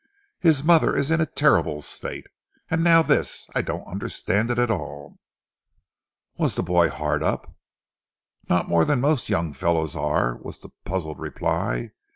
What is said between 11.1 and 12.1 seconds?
reply.